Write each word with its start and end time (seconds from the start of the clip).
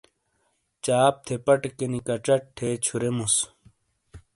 چاپ 0.83 1.13
تھے 1.25 1.35
پٹے 1.45 1.69
کِینِی 1.77 1.99
کچٹ 2.07 2.41
تھے 2.55 2.69
چھُوریموس۔ 2.83 3.35